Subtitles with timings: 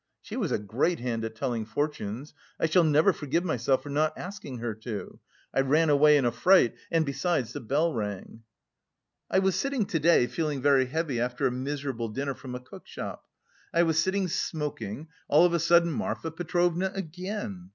[0.19, 2.33] She was a great hand at telling fortunes.
[2.59, 5.19] I shall never forgive myself for not asking her to.
[5.53, 8.41] I ran away in a fright, and, besides, the bell rang.
[9.29, 13.27] I was sitting to day, feeling very heavy after a miserable dinner from a cookshop;
[13.75, 17.69] I was sitting smoking, all of a sudden Marfa Petrovna again.